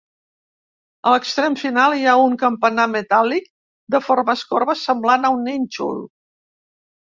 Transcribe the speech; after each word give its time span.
A 1.09 1.11
l'extrem 1.15 1.57
final 1.63 1.95
hi 1.97 2.07
ha 2.07 2.15
un 2.21 2.33
campanar 2.45 2.87
metàl·lic 2.95 3.47
de 3.97 4.03
formes 4.09 4.45
corbes 4.55 4.89
semblant 4.89 5.29
a 5.29 5.35
un 5.39 5.49
nínxol. 5.53 6.05